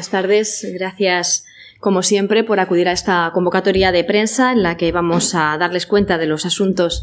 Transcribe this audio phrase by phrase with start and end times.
[0.00, 0.66] Buenas tardes.
[0.72, 1.44] Gracias,
[1.78, 5.84] como siempre, por acudir a esta convocatoria de prensa en la que vamos a darles
[5.84, 7.02] cuenta de los asuntos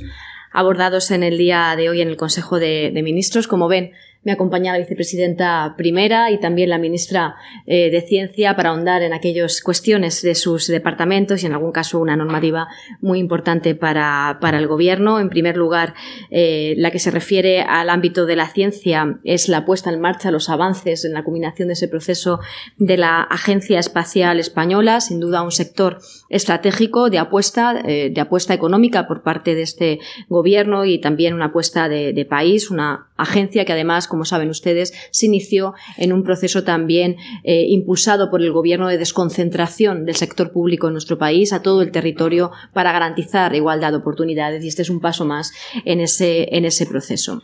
[0.52, 3.48] abordados en el día de hoy en el Consejo de, Ministros.
[3.48, 3.92] Como ven,
[4.24, 7.36] me acompaña la vicepresidenta primera y también la ministra
[7.66, 12.00] eh, de Ciencia para ahondar en aquellas cuestiones de sus departamentos y en algún caso
[12.00, 12.68] una normativa
[13.02, 15.20] muy importante para, el Gobierno.
[15.20, 15.94] En primer lugar,
[16.30, 20.32] eh, la que se refiere al ámbito de la ciencia es la puesta en marcha,
[20.32, 22.40] los avances en la culminación de ese proceso
[22.78, 26.00] de la Agencia Espacial Española, sin duda un sector
[26.30, 31.46] estratégico de apuesta, eh, de apuesta económica por parte de este Gobierno y también una
[31.46, 36.64] apuesta de país, una agencia que además, como saben ustedes, se inició en un proceso
[36.64, 41.62] también eh, impulsado por el Gobierno de desconcentración del sector público en nuestro país a
[41.62, 45.52] todo el territorio para garantizar igualdad de oportunidades y este es un paso más
[45.86, 47.42] en ese, en ese proceso.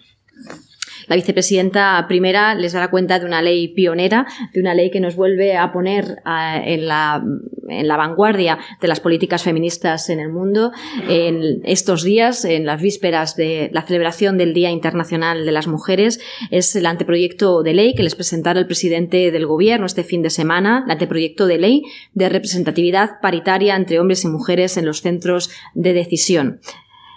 [1.08, 5.16] La vicepresidenta primera les dará cuenta de una ley pionera, de una ley que nos
[5.16, 7.24] vuelve a poner en, la,
[7.70, 10.72] en, la, vanguardia de las políticas feministas en el mundo.
[11.08, 16.20] En estos días, en las vísperas de la celebración del Día Internacional de las Mujeres,
[16.52, 20.30] es el anteproyecto de ley que les presentará el presidente del Gobierno este fin de
[20.30, 25.50] semana, el anteproyecto de ley de representatividad paritaria entre hombres y mujeres en los centros
[25.74, 26.60] de decisión.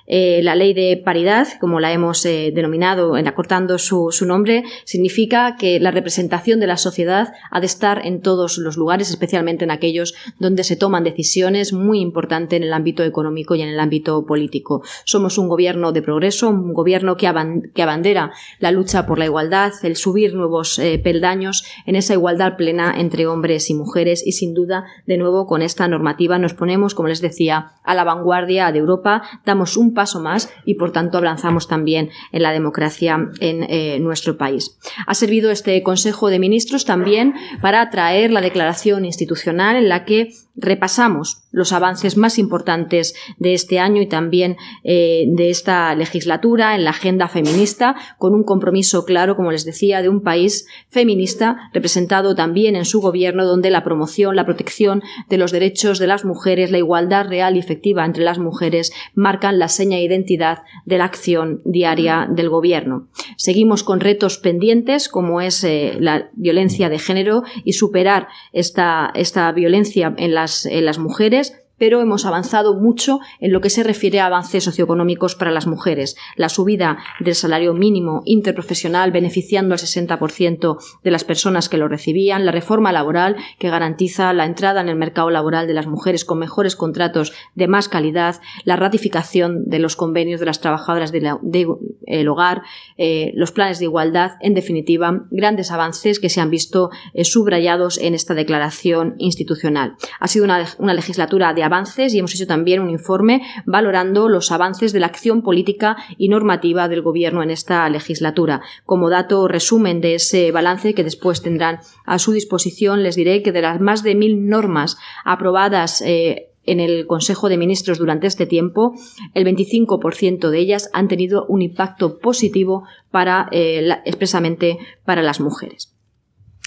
[0.06, 5.56] Eh, la ley de paridad, como la hemos eh, denominado en acortando su, nombre, significa
[5.56, 9.70] que la representación de la sociedad ha de estar en todos los lugares, especialmente en
[9.70, 14.26] aquellos donde se toman decisiones muy importantes en el ámbito económico y en el ámbito
[14.26, 14.82] político.
[15.04, 19.96] Somos un gobierno de progreso, un gobierno que, abandera la lucha por la igualdad, el
[19.96, 24.86] subir nuevos eh, peldaños en esa igualdad plena entre hombres y mujeres y sin duda,
[25.06, 29.22] de nuevo, con esta normativa nos ponemos, como les decía, a la vanguardia de Europa,
[29.44, 34.38] damos un paso más y por tanto avanzamos también en la democracia en eh, nuestro
[34.38, 34.78] país.
[35.08, 40.30] Ha servido este Consejo de Ministros también para traer la declaración institucional en la que
[40.56, 46.84] repasamos los avances más importantes de este año y también eh, de esta legislatura en
[46.84, 52.34] la agenda feminista, con un compromiso claro, como les decía, de un país feminista representado
[52.34, 56.70] también en su gobierno, donde la promoción, la protección de los derechos de las mujeres,
[56.70, 61.04] la igualdad real y efectiva entre las mujeres marcan la seña de identidad de la
[61.04, 63.08] acción diaria del gobierno.
[63.36, 69.50] Seguimos con retos pendientes, como es eh, la violencia de género y superar esta, esta
[69.52, 74.20] violencia en la en las mujeres pero hemos avanzado mucho en lo que se refiere
[74.20, 76.16] a avances socioeconómicos para las mujeres.
[76.36, 82.46] La subida del salario mínimo interprofesional beneficiando al 60% de las personas que lo recibían,
[82.46, 86.38] la reforma laboral que garantiza la entrada en el mercado laboral de las mujeres con
[86.38, 92.28] mejores contratos de más calidad, la ratificación de los convenios de las trabajadoras del de,
[92.28, 92.62] hogar,
[92.96, 97.98] eh, los planes de igualdad, en definitiva, grandes avances que se han visto eh, subrayados
[97.98, 99.96] en esta declaración institucional.
[100.20, 104.50] Ha sido una, una legislatura de avances y hemos hecho también un informe valorando los
[104.50, 108.62] avances de la acción política y normativa del Gobierno en esta legislatura.
[108.84, 113.52] Como dato resumen de ese balance que después tendrán a su disposición, les diré que
[113.52, 118.46] de las más de mil normas aprobadas eh, en el Consejo de Ministros durante este
[118.46, 118.94] tiempo,
[119.34, 125.95] el 25% de ellas han tenido un impacto positivo para, eh, expresamente para las mujeres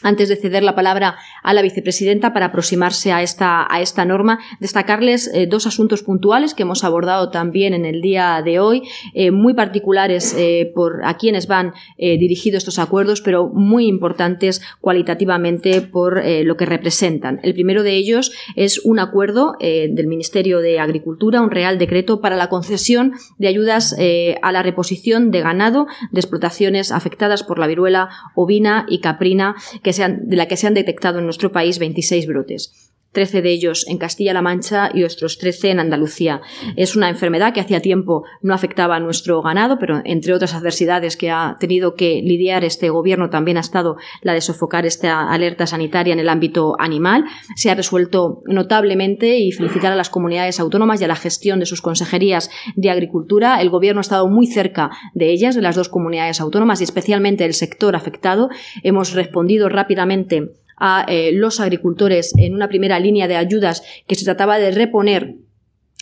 [0.02, 4.40] antes de ceder la palabra a la vicepresidenta para aproximarse a esta, a esta norma,
[4.60, 8.84] destacarles eh, dos asuntos puntuales que hemos abordado también en el día de hoy,
[9.14, 15.82] eh, muy particulares eh, por a quienes van dirigidos estos acuerdos, pero muy importantes cualitativamente
[15.82, 17.40] por lo que representan.
[17.44, 22.36] El primero de ellos es un acuerdo del Ministerio de Agricultura, un real decreto para
[22.36, 23.96] la concesión de ayudas
[24.42, 29.56] a la reposición de ganado de explotaciones afectadas por la viruela ovina y caprina
[29.98, 32.89] de la que se han detectado en nuestro país 26 brotes.
[33.12, 36.42] 13 de ellos en Castilla-La Mancha y otros 13 en Andalucía.
[36.76, 41.18] Es una enfermedad que hacía tiempo no afectaba a nuestro ganado, pero entre otras adversidades
[41.18, 45.66] que ha tenido que lidiar este gobierno también ha estado la de sofocar esta alerta
[45.66, 47.26] sanitaria en el ámbito animal.
[47.56, 51.66] Se ha resuelto notablemente y felicitar a las comunidades autónomas y a la gestión de
[51.66, 53.62] sus consejerías de agricultura.
[53.62, 57.44] El gobierno ha estado muy cerca de ellas, de las dos comunidades autónomas y especialmente
[57.44, 58.50] del sector afectado.
[58.84, 64.26] Hemos respondido rápidamente a eh, los agricultores en una primera línea de ayudas que se
[64.26, 65.36] trataba de reponer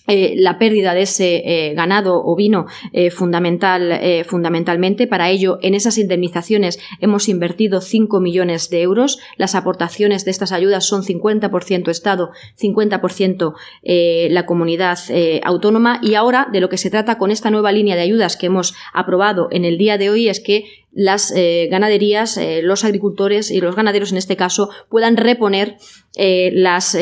[0.07, 5.05] eh, la pérdida de ese eh, ganado ovino eh, fundamental, fundamentalmente.
[5.05, 9.19] Para ello, en esas indemnizaciones hemos invertido 5 millones de euros.
[9.35, 13.53] Las aportaciones de estas ayudas son 50% Estado, 50%
[14.29, 14.97] la comunidad
[15.43, 15.99] autónoma.
[16.01, 18.75] Y ahora, de lo que se trata con esta nueva línea de ayudas que hemos
[18.93, 21.33] aprobado en el día de hoy es que las
[21.69, 25.77] ganaderías, los agricultores y los ganaderos en este caso puedan reponer
[26.15, 26.97] las,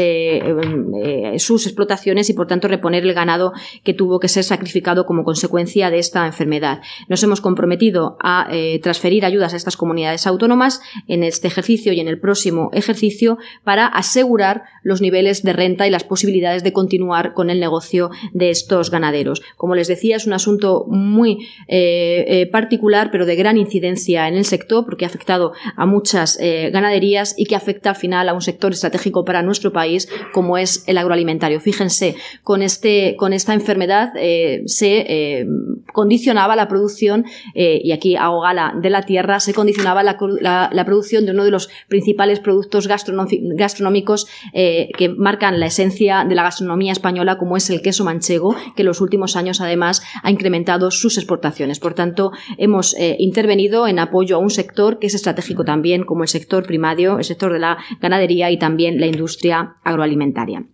[1.38, 3.54] sus explotaciones y por tanto reponer el ganado
[3.84, 6.82] que tuvo que ser sacrificado como consecuencia de esta enfermedad.
[7.08, 12.00] Nos hemos comprometido a eh, transferir ayudas a estas comunidades autónomas en este ejercicio y
[12.00, 17.34] en el próximo ejercicio para asegurar los niveles de renta y las posibilidades de continuar
[17.34, 19.42] con el negocio de estos ganaderos.
[19.58, 24.36] Como les decía, es un asunto muy eh, eh, particular, pero de gran incidencia en
[24.36, 28.42] el sector, porque ha afectado a muchas ganaderías y que afecta al final a un
[28.42, 31.60] sector estratégico para nuestro país, como es el agroalimentario.
[31.60, 35.46] Fíjense, con este con esta enfermedad eh, se eh,
[35.94, 41.26] condicionaba la producción, eh, y aquí hago gala de la tierra, se condicionaba la, producción
[41.26, 47.38] de uno de los principales productos gastronómicos que marcan la esencia de la gastronomía española,
[47.38, 51.80] como es el queso manchego, que en los últimos años además ha incrementado sus exportaciones.
[51.80, 56.30] Por tanto, hemos intervenido en apoyo a un sector que es estratégico también, como el
[56.30, 60.66] sector primario, el sector de la ganadería y también la industria agroalimentaria.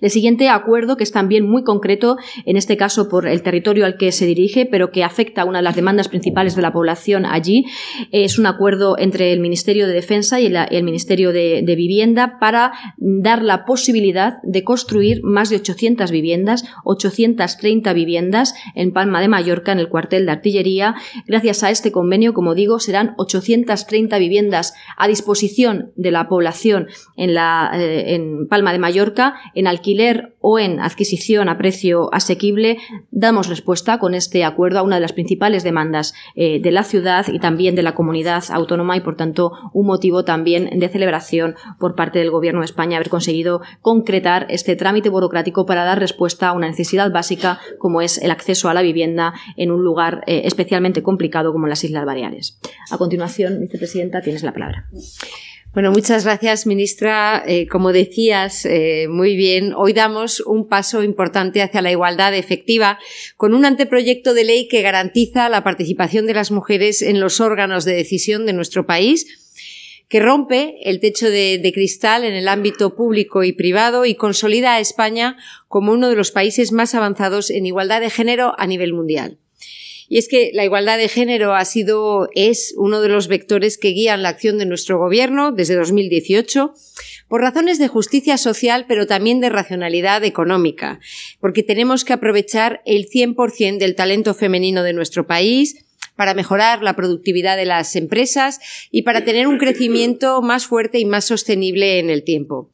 [0.00, 2.16] El siguiente acuerdo, que es también muy concreto,
[2.46, 5.58] en este caso por el territorio al que se dirige, pero que afecta a una
[5.58, 7.66] de las demandas principales de la población allí,
[8.10, 13.42] es un acuerdo entre el Ministerio de Defensa y el, Ministerio de, Vivienda para dar
[13.42, 19.78] la posibilidad de construir más de 800 viviendas, 830 viviendas en Palma de Mallorca, en
[19.78, 20.94] el cuartel de artillería.
[21.26, 27.30] Gracias a este convenio, como digo, serán 830 viviendas a disposición de la población en,
[27.30, 29.89] eh, en Palma de Mallorca, en alquiler
[30.40, 32.78] o en adquisición a precio asequible,
[33.10, 37.26] damos respuesta con este acuerdo a una de las principales demandas eh, de la ciudad
[37.28, 41.94] y también de la comunidad autónoma y, por tanto, un motivo también de celebración por
[41.94, 46.52] parte del Gobierno de España haber conseguido concretar este trámite burocrático para dar respuesta a
[46.52, 51.02] una necesidad básica como es el acceso a la vivienda en un lugar eh, especialmente
[51.02, 52.58] complicado como las Islas Baleares.
[52.90, 54.88] A continuación, vicepresidenta, tienes la palabra.
[55.72, 57.44] Bueno, muchas gracias, ministra.
[57.46, 62.98] Eh, como decías eh, muy bien, hoy damos un paso importante hacia la igualdad efectiva
[63.36, 67.84] con un anteproyecto de ley que garantiza la participación de las mujeres en los órganos
[67.84, 69.26] de decisión de nuestro país
[70.08, 74.74] que rompe el techo de, de, cristal en el ámbito público y privado y consolida
[74.74, 75.36] a España
[75.68, 79.38] como uno de los países más avanzados en igualdad de género a nivel mundial.
[80.10, 83.90] Y es que la igualdad de género ha sido, es uno de los vectores que
[83.90, 86.74] guían la acción de nuestro gobierno desde 2018
[87.28, 90.98] por razones de justicia social, pero también de racionalidad económica,
[91.38, 95.86] porque tenemos que aprovechar el 100% del talento femenino de nuestro país,
[96.16, 98.58] para mejorar la productividad de las empresas
[98.90, 102.68] y para tener un crecimiento más fuerte y más sostenible en el tiempo.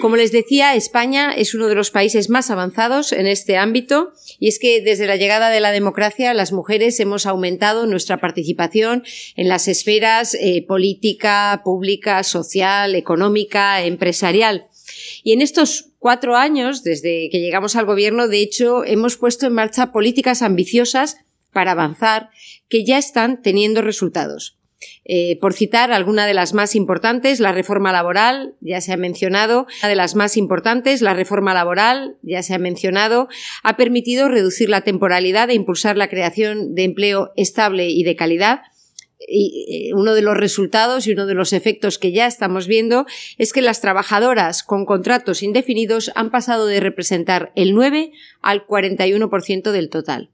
[0.00, 4.48] Como les decía, España es uno de los países más avanzados en este ámbito y
[4.48, 9.04] es que desde la llegada de la democracia las mujeres hemos aumentado nuestra participación
[9.36, 14.68] en las esferas eh, política, pública, social, económica, empresarial.
[15.22, 19.52] Y en estos cuatro años, desde que llegamos al gobierno, de hecho, hemos puesto en
[19.52, 21.18] marcha políticas ambiciosas
[21.52, 22.30] para avanzar
[22.70, 24.59] que ya están teniendo resultados.
[25.04, 29.66] Eh, por citar alguna de las más importantes, la reforma laboral, ya se ha mencionado,
[29.80, 33.28] una de las más importantes, la reforma laboral, ya se ha mencionado,
[33.62, 38.60] ha permitido reducir la temporalidad e impulsar la creación de empleo estable y de calidad,
[39.28, 43.06] y eh, uno de los resultados y uno de los efectos que ya estamos viendo
[43.36, 49.72] es que las trabajadoras con contratos indefinidos han pasado de representar el 9 al 41%
[49.72, 50.30] del total.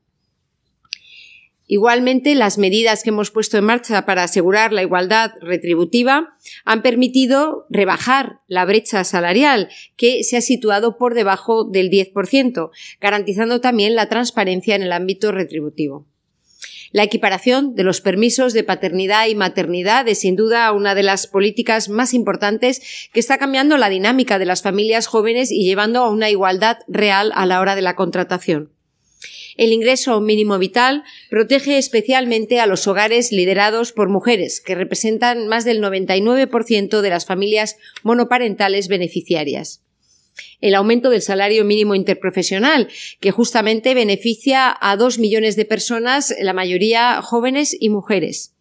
[1.68, 6.32] Igualmente, las medidas que hemos puesto en marcha para asegurar la igualdad retributiva
[6.64, 12.70] han permitido rebajar la brecha salarial, que se ha situado por debajo del 10%,
[13.00, 16.06] garantizando también la transparencia en el ámbito retributivo.
[16.92, 21.26] La equiparación de los permisos de paternidad y maternidad es sin duda una de las
[21.26, 26.11] políticas más importantes que está cambiando la dinámica de las familias jóvenes y llevando a
[26.11, 28.75] una igualdad real a la hora de la contratación.
[29.56, 35.64] El ingreso mínimo vital protege especialmente a los hogares liderados por mujeres, que representan más
[35.64, 39.82] del 99% de las familias monoparentales beneficiarias
[40.60, 42.88] el aumento del salario mínimo interprofesional,
[43.20, 48.54] que justamente beneficia a dos millones de personas, la mayoría jóvenes y mujeres.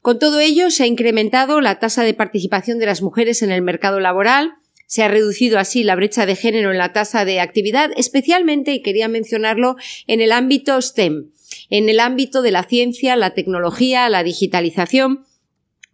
[0.00, 3.62] Con todo ello, se ha incrementado la tasa de participación de las mujeres en el
[3.62, 4.54] mercado laboral,
[4.86, 8.82] Se ha reducido así la brecha de género en la tasa de actividad, especialmente, y
[8.82, 9.76] quería mencionarlo,
[10.06, 11.30] en el ámbito STEM,
[11.70, 15.26] en el ámbito de la ciencia, la tecnología, la digitalización,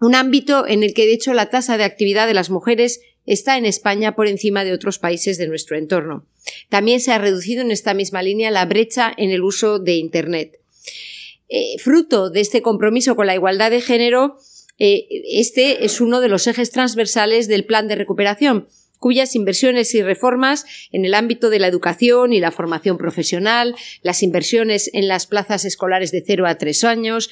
[0.00, 3.56] un ámbito en el que de hecho la tasa de actividad de las mujeres está
[3.56, 6.26] en España por encima de otros países de nuestro entorno.
[6.68, 10.58] También se ha reducido en esta misma línea la brecha en el uso de Internet.
[11.48, 14.38] Eh, fruto de este compromiso con la igualdad de género,
[14.78, 18.68] eh, este es uno de los ejes transversales del plan de recuperación,
[19.02, 24.22] cuyas inversiones y reformas en el ámbito de la educación y la formación profesional, las
[24.22, 27.28] inversiones en las plazas escolares de 0 a 3 años,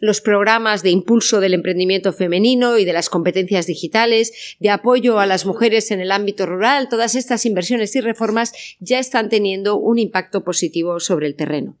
[0.00, 5.26] los programas de impulso del emprendimiento femenino y de las competencias digitales, de apoyo a
[5.26, 10.00] las mujeres en el ámbito rural, todas estas inversiones y reformas ya están teniendo un
[10.00, 11.78] impacto positivo sobre el terreno.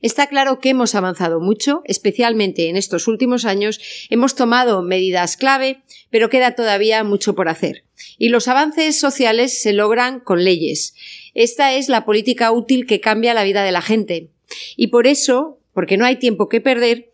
[0.00, 5.82] Está claro que hemos avanzado mucho, especialmente en estos últimos años, hemos tomado medidas clave,
[6.10, 7.84] pero queda todavía mucho por hacer.
[8.16, 10.94] Y los avances sociales se logran con leyes.
[11.34, 14.30] Esta es la política útil que cambia la vida de la gente.
[14.76, 17.12] Y por eso porque no hay tiempo que perder,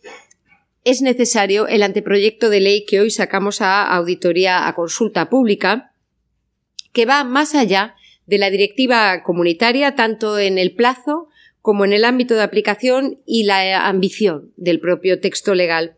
[0.84, 5.92] es necesario el anteproyecto de ley que hoy sacamos a auditoría a consulta pública,
[6.94, 11.28] que va más allá de la directiva comunitaria, tanto en el plazo
[11.64, 15.96] como en el ámbito de aplicación y la ambición del propio texto legal,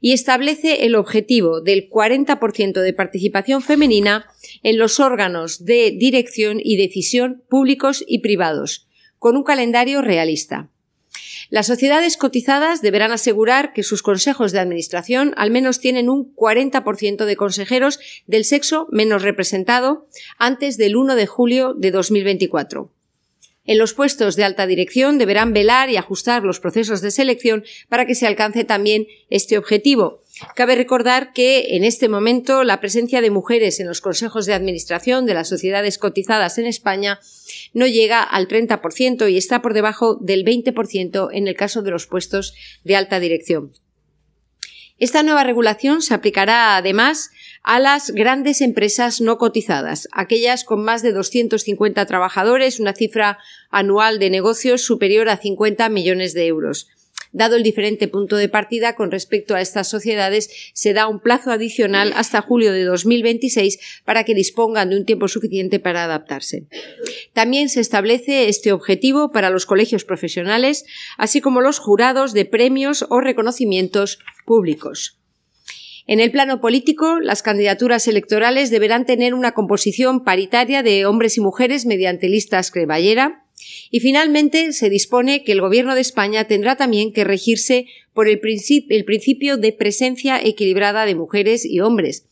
[0.00, 4.24] y establece el objetivo del 40% de participación femenina
[4.62, 10.70] en los órganos de dirección y decisión públicos y privados, con un calendario realista.
[11.50, 17.26] Las sociedades cotizadas deberán asegurar que sus consejos de administración al menos tienen un 40%
[17.26, 20.08] de consejeros del sexo menos representado
[20.38, 22.90] antes del 1 de julio de 2024.
[23.66, 28.06] En los puestos de alta dirección deberán velar y ajustar los procesos de selección para
[28.06, 30.20] que se alcance también este objetivo.
[30.54, 35.24] Cabe recordar que en este momento la presencia de mujeres en los consejos de administración
[35.24, 37.20] de las sociedades cotizadas en España
[37.72, 42.06] no llega al 30% y está por debajo del 20% en el caso de los
[42.06, 43.72] puestos de alta dirección.
[44.98, 47.30] Esta nueva regulación se aplicará además
[47.64, 53.38] a las grandes empresas no cotizadas, aquellas con más de 250 trabajadores, una cifra
[53.70, 56.88] anual de negocios superior a 50 millones de euros.
[57.32, 61.50] Dado el diferente punto de partida con respecto a estas sociedades, se da un plazo
[61.50, 66.66] adicional hasta julio de 2026 para que dispongan de un tiempo suficiente para adaptarse.
[67.32, 70.84] También se establece este objetivo para los colegios profesionales,
[71.16, 75.18] así como los jurados de premios o reconocimientos públicos.
[76.06, 81.40] En el plano político, las candidaturas electorales deberán tener una composición paritaria de hombres y
[81.40, 83.44] mujeres mediante listas cremallera,
[83.90, 88.38] y finalmente se dispone que el Gobierno de España tendrá también que regirse por el,
[88.40, 92.26] principio de presencia equilibrada de mujeres y hombres.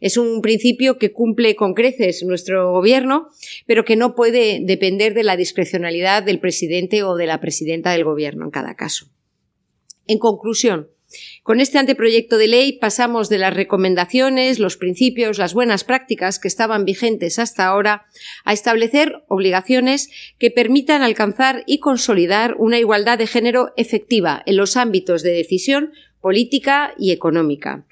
[0.00, 3.28] Es un principio que cumple con creces nuestro Gobierno,
[3.66, 8.04] pero que no puede depender de la discrecionalidad del presidente o de la presidenta del
[8.04, 9.06] Gobierno en cada caso.
[10.06, 10.88] En conclusión,
[11.42, 16.48] con este anteproyecto de ley pasamos de las recomendaciones, los principios, las buenas prácticas que
[16.48, 18.04] estaban vigentes hasta ahora
[18.44, 24.76] a establecer obligaciones que permitan alcanzar y consolidar una igualdad de género efectiva en los
[24.76, 27.84] ámbitos de decisión política y económica.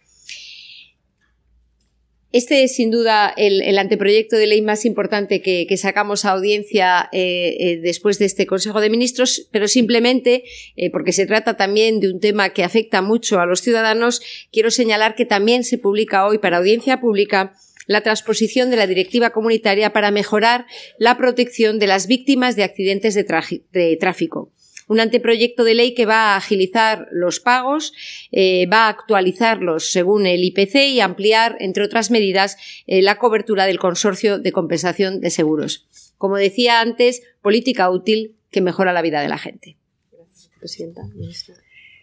[2.33, 7.57] Este es sin duda el, anteproyecto de ley más importante que, sacamos a audiencia eh,
[7.59, 10.45] eh, después de este Consejo de Ministros, pero simplemente,
[10.77, 14.23] eh, porque se trata también de un tema que afecta mucho a los ciudadanos,
[14.53, 17.55] quiero señalar que también se publica hoy para audiencia pública
[17.87, 20.67] la transposición de la directiva comunitaria para mejorar
[20.99, 24.53] la protección de las víctimas de accidentes de tráfico
[24.91, 27.93] un anteproyecto de ley que va a agilizar los pagos,
[28.33, 32.57] eh, va a actualizarlos según el IPC y ampliar, entre otras medidas,
[32.89, 35.87] eh, la cobertura del consorcio de compensación de seguros.
[36.19, 39.77] Como decía antes, política útil que mejora la vida de la gente.
[40.11, 41.03] Gracias, presidenta.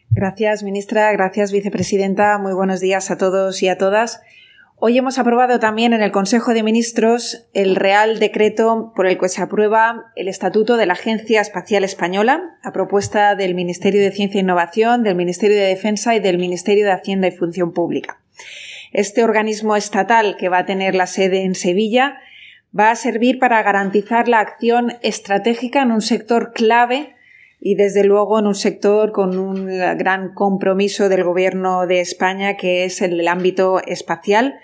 [0.10, 1.12] Gracias, ministra.
[1.12, 2.38] Gracias, vicepresidenta.
[2.38, 4.22] Muy buenos días a todos y a todas.
[4.80, 9.28] Hoy hemos aprobado también en el Consejo de Ministros el Real Decreto por el que
[9.28, 14.38] se aprueba el Estatuto de la Agencia Espacial Española, a propuesta del Ministerio de Ciencia
[14.38, 18.22] e Innovación, del Ministerio de Defensa y del Ministerio de Hacienda y Función Pública.
[18.94, 22.20] Este organismo estatal, que va a tener la sede en Sevilla,
[22.78, 27.16] va a servir para garantizar la acción estratégica en un sector clave
[27.60, 32.86] y desde luego en un sector con un gran compromiso del Gobierno de España que
[32.86, 34.56] es el ámbito espacial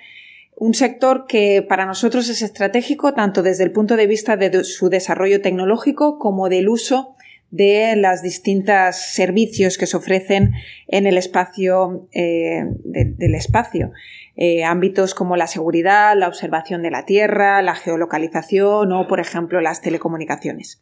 [0.56, 4.90] un sector que para nosotros es estratégico tanto desde el punto de vista de su
[4.90, 7.16] desarrollo tecnológico como del uso
[7.50, 10.54] de los distintos servicios que se ofrecen
[10.88, 13.92] en el espacio eh, del espacio.
[14.36, 19.62] Eh, ámbitos como la seguridad, la observación de la Tierra, la geolocalización o, por ejemplo,
[19.62, 20.82] las telecomunicaciones.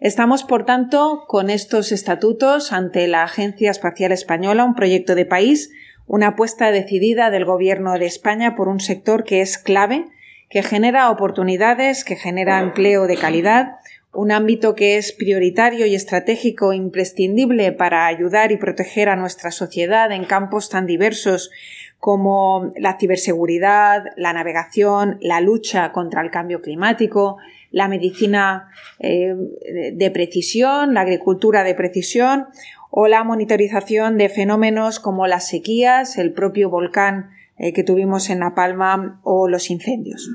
[0.00, 5.70] Estamos, por tanto, con estos estatutos ante la Agencia Espacial Española, un proyecto de país,
[6.06, 10.04] una apuesta decidida del Gobierno de España por un sector que es clave,
[10.48, 13.78] que genera oportunidades, que genera empleo de calidad,
[14.12, 20.12] un ámbito que es prioritario y estratégico imprescindible para ayudar y proteger a nuestra sociedad
[20.12, 21.50] en campos tan diversos
[22.04, 27.38] como la ciberseguridad, la navegación, la lucha contra el cambio climático,
[27.70, 28.68] la medicina
[28.98, 29.34] eh,
[29.90, 32.44] de precisión, la agricultura de precisión
[32.90, 38.40] o la monitorización de fenómenos como las sequías, el propio volcán eh, que tuvimos en
[38.40, 40.28] La Palma o los incendios.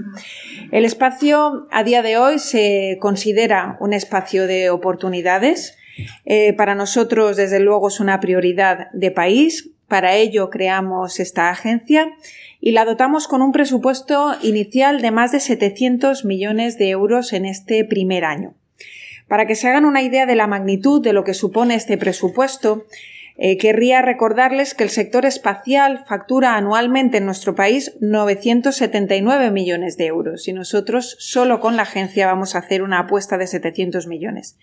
[0.71, 5.77] El espacio a día de hoy se considera un espacio de oportunidades.
[6.25, 12.15] Eh, para nosotros, desde luego, es una prioridad de país para ello creamos esta agencia
[12.62, 17.46] y la dotamos con un presupuesto inicial de más de 700 millones de euros en
[17.46, 18.53] este primer año.
[19.27, 22.86] Para que se hagan una idea de la magnitud de lo que supone este presupuesto,
[23.41, 30.08] eh, querría recordarles que el sector espacial factura anualmente en nuestro país 979 millones de
[30.08, 34.58] euros y nosotros solo con la agencia vamos a hacer una apuesta de 700 millones.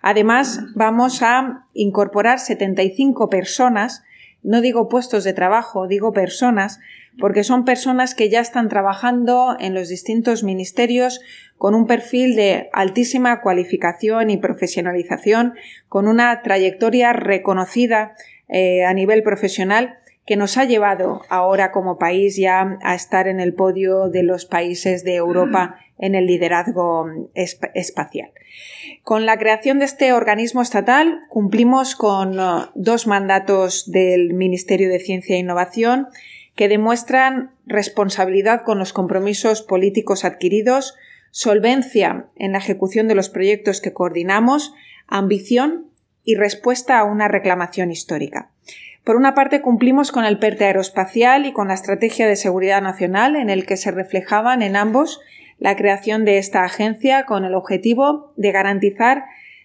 [0.00, 4.04] Además, vamos a incorporar 75 personas
[4.42, 6.80] no digo puestos de trabajo, digo personas,
[7.18, 11.20] porque son personas que ya están trabajando en los distintos ministerios
[11.58, 15.54] con un perfil de altísima cualificación y profesionalización,
[15.88, 18.14] con una trayectoria reconocida
[18.48, 23.40] eh, a nivel profesional que nos ha llevado ahora como país ya a estar en
[23.40, 28.30] el podio de los países de Europa en el liderazgo espacial.
[29.04, 34.98] Con la creación de este organismo estatal cumplimos con uh, dos mandatos del Ministerio de
[34.98, 36.08] Ciencia e Innovación
[36.56, 40.96] que demuestran responsabilidad con los compromisos políticos adquiridos,
[41.30, 44.74] solvencia en la ejecución de los proyectos que coordinamos,
[45.06, 45.86] ambición
[46.24, 48.50] y respuesta a una reclamación histórica.
[49.04, 53.36] Por una parte, cumplimos con el PERTE aeroespacial y con la Estrategia de Seguridad Nacional,
[53.36, 55.20] en el que se reflejaban en ambos
[55.60, 59.24] la creación de esta agencia con el objetivo de garantizar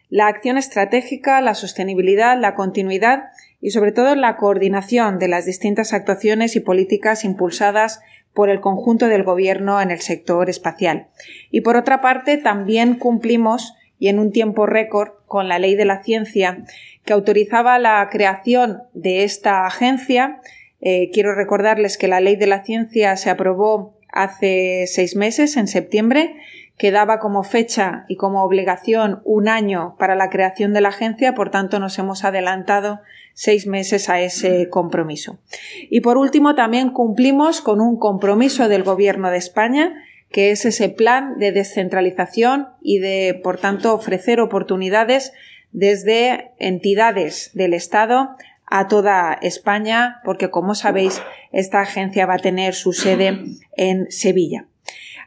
[0.09, 3.23] la acción estratégica, la sostenibilidad, la continuidad
[3.59, 8.01] y sobre todo la coordinación de las distintas actuaciones y políticas impulsadas
[8.33, 11.07] por el conjunto del Gobierno en el sector espacial.
[11.49, 15.85] Y por otra parte, también cumplimos y en un tiempo récord con la Ley de
[15.85, 16.59] la Ciencia
[17.05, 20.41] que autorizaba la creación de esta agencia.
[20.81, 25.67] Eh, quiero recordarles que la Ley de la Ciencia se aprobó hace seis meses, en
[25.67, 26.35] septiembre,
[26.77, 31.35] que daba como fecha y como obligación un año para la creación de la agencia,
[31.35, 33.01] por tanto nos hemos adelantado
[33.33, 35.39] seis meses a ese compromiso.
[35.89, 39.93] Y por último, también cumplimos con un compromiso del Gobierno de España,
[40.31, 45.33] que es ese plan de descentralización y de, por tanto, ofrecer oportunidades
[45.71, 48.35] desde entidades del Estado
[48.67, 53.45] a toda España, porque como sabéis, esta agencia va a tener su sede
[53.77, 54.65] en Sevilla.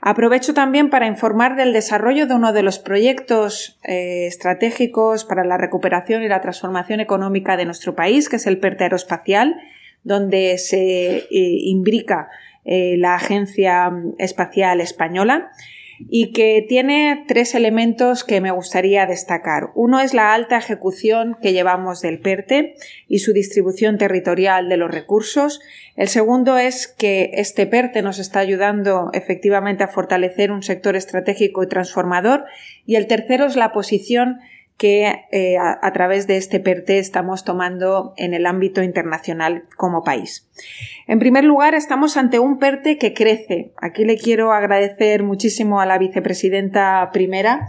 [0.01, 5.57] Aprovecho también para informar del desarrollo de uno de los proyectos eh, estratégicos para la
[5.57, 9.57] recuperación y la transformación económica de nuestro país, que es el PERTE Aeroespacial,
[10.05, 12.29] donde se eh, imbrica
[12.65, 15.51] eh, la Agencia Espacial Española
[15.99, 19.71] y que tiene tres elementos que me gustaría destacar.
[19.75, 22.75] Uno es la alta ejecución que llevamos del PERTE
[23.09, 25.61] y su distribución territorial de los recursos.
[25.97, 31.63] El segundo es que este PERTE nos está ayudando efectivamente a fortalecer un sector estratégico
[31.63, 32.45] y transformador.
[32.87, 34.39] Y el tercero es la posición
[34.79, 40.49] que eh, a, través de este PERTE estamos tomando en el ámbito internacional como país.
[41.09, 43.73] En primer lugar, estamos ante un PERTE que crece.
[43.77, 47.67] Aquí le quiero agradecer muchísimo a la vicepresidenta primera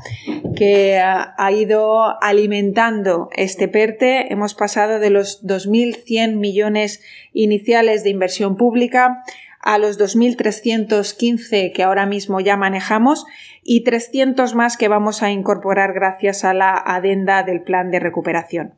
[0.55, 4.31] que ha ido alimentando este PERTE.
[4.31, 7.01] Hemos pasado de los 2.100 millones
[7.33, 9.23] iniciales de inversión pública
[9.61, 13.25] a los 2.315 que ahora mismo ya manejamos
[13.63, 18.73] y 300 más que vamos a incorporar gracias a la adenda del plan de recuperación.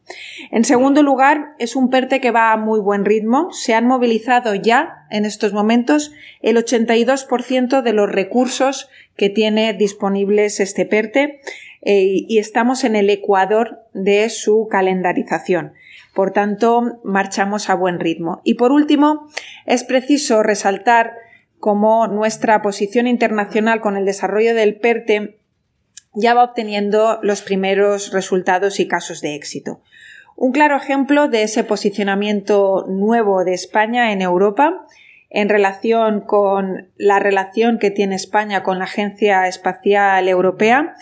[0.51, 3.51] En segundo lugar, es un PERTE que va a muy buen ritmo.
[3.51, 10.59] Se han movilizado ya en estos momentos el 82% de los recursos que tiene disponibles
[10.59, 11.41] este PERTE
[11.83, 15.73] eh, y estamos en el ecuador de su calendarización.
[16.13, 18.41] Por tanto, marchamos a buen ritmo.
[18.43, 19.29] Y por último,
[19.65, 21.13] es preciso resaltar
[21.59, 25.37] cómo nuestra posición internacional con el desarrollo del PERTE
[26.13, 29.81] ya va obteniendo los primeros resultados y casos de éxito.
[30.35, 34.85] Un claro ejemplo de ese posicionamiento nuevo de España en Europa
[35.29, 40.95] en relación con la relación que tiene España con la Agencia Espacial Europea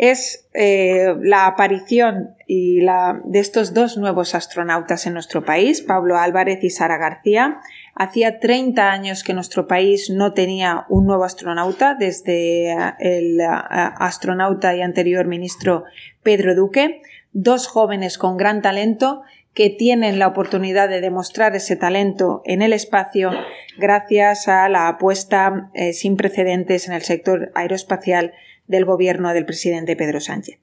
[0.00, 6.70] es eh, la aparición de estos dos nuevos astronautas en nuestro país, Pablo Álvarez y
[6.70, 7.60] Sara García.
[7.94, 13.46] Hacía 30 años que nuestro país no tenía un nuevo astronauta desde eh, el eh,
[13.46, 15.84] astronauta y anterior ministro
[16.22, 17.02] Pedro Duque,
[17.34, 19.20] dos jóvenes con gran talento
[19.52, 23.32] que tienen la oportunidad de demostrar ese talento en el espacio
[23.76, 28.32] gracias a la apuesta sin precedentes en el sector aeroespacial
[28.70, 30.58] del gobierno del presidente Pedro Sánchez.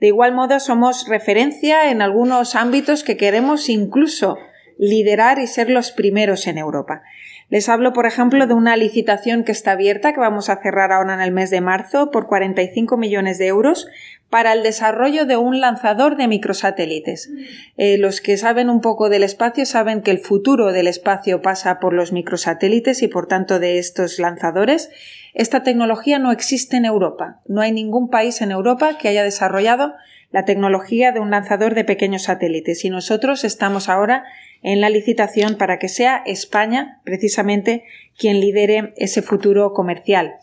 [0.00, 4.38] De igual modo, somos referencia en algunos ámbitos que queremos incluso
[4.78, 7.02] liderar y ser los primeros en Europa.
[7.50, 11.12] Les hablo, por ejemplo, de una licitación que está abierta, que vamos a cerrar ahora
[11.12, 13.88] en el mes de marzo, por 45 millones de euros,
[14.30, 17.30] para el desarrollo de un lanzador de microsatélites.
[17.76, 21.80] Eh, los que saben un poco del espacio saben que el futuro del espacio pasa
[21.80, 24.90] por los microsatélites y, por tanto, de estos lanzadores.
[25.34, 27.40] Esta tecnología no existe en Europa.
[27.46, 29.94] No hay ningún país en Europa que haya desarrollado
[30.30, 34.24] la tecnología de un lanzador de pequeños satélites y nosotros estamos ahora
[34.62, 37.82] en la licitación para que sea España precisamente
[38.16, 40.36] quien lidere ese futuro comercial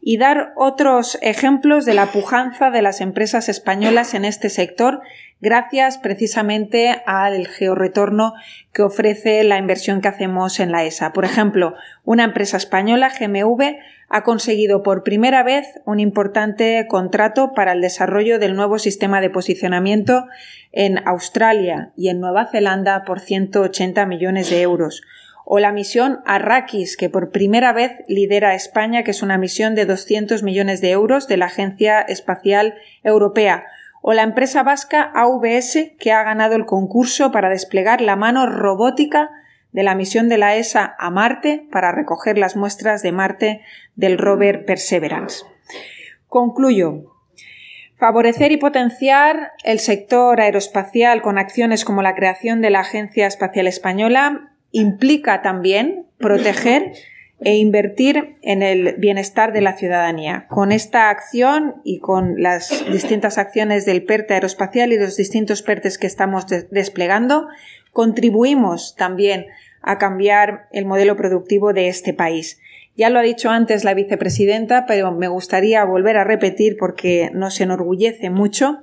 [0.00, 5.00] y dar otros ejemplos de la pujanza de las empresas españolas en este sector
[5.40, 8.34] gracias precisamente al georretorno
[8.72, 11.12] que ofrece la inversión que hacemos en la ESA.
[11.12, 13.76] Por ejemplo, una empresa española, GMV,
[14.08, 19.30] ha conseguido por primera vez un importante contrato para el desarrollo del nuevo sistema de
[19.30, 20.26] posicionamiento
[20.72, 25.02] en Australia y en Nueva Zelanda por 180 millones de euros.
[25.50, 29.86] O la misión Arrakis, que por primera vez lidera España, que es una misión de
[29.86, 33.64] 200 millones de euros de la Agencia Espacial Europea.
[34.02, 39.30] O la empresa vasca AVS, que ha ganado el concurso para desplegar la mano robótica
[39.72, 43.62] de la misión de la ESA a Marte para recoger las muestras de Marte
[43.96, 45.46] del rover Perseverance.
[46.26, 47.14] Concluyo.
[47.96, 53.66] Favorecer y potenciar el sector aeroespacial con acciones como la creación de la Agencia Espacial
[53.66, 56.92] Española implica también proteger
[57.40, 60.46] e invertir en el bienestar de la ciudadanía.
[60.48, 65.98] Con esta acción y con las distintas acciones del PERTE aeroespacial y los distintos PERTES
[65.98, 67.46] que estamos desplegando,
[67.92, 69.46] contribuimos también
[69.82, 72.60] a cambiar el modelo productivo de este país.
[72.96, 77.60] Ya lo ha dicho antes la vicepresidenta, pero me gustaría volver a repetir porque nos
[77.60, 78.80] enorgullece mucho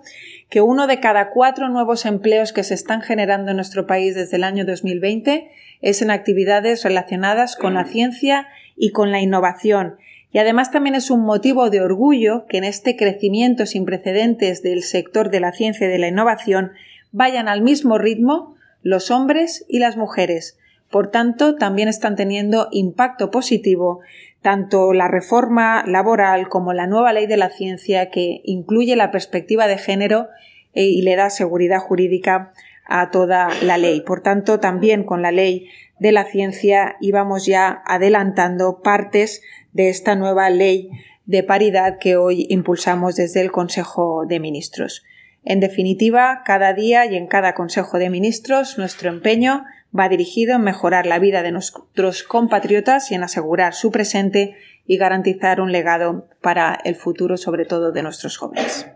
[0.50, 4.38] que uno de cada cuatro nuevos empleos que se están generando en nuestro país desde
[4.38, 9.98] el año 2020 es en actividades relacionadas con la ciencia y con la innovación.
[10.32, 14.84] Y además también es un motivo de orgullo que en este crecimiento sin precedentes del
[14.84, 16.72] sector de la ciencia y de la innovación
[17.12, 20.58] vayan al mismo ritmo los hombres y las mujeres,
[20.92, 24.02] por tanto, también están teniendo impacto positivo
[24.42, 29.68] tanto la reforma laboral como la nueva ley de la ciencia que incluye la perspectiva
[29.68, 30.28] de género
[30.74, 32.52] y le da seguridad jurídica
[32.86, 34.02] a toda la ley.
[34.02, 35.70] Por tanto, también con la ley
[36.00, 39.42] de la ciencia íbamos ya adelantando partes
[39.74, 40.90] de esta nueva ley
[41.26, 45.04] de paridad que hoy impulsamos desde el Consejo de Ministros.
[45.44, 49.64] En definitiva, cada día y en cada Consejo de Ministros nuestro empeño
[49.98, 54.98] va dirigido en mejorar la vida de nuestros compatriotas y en asegurar su presente y
[54.98, 58.88] garantizar un legado para el futuro, sobre todo de nuestros jóvenes.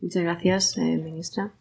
[0.00, 1.52] Muchas gracias, eh, ministra.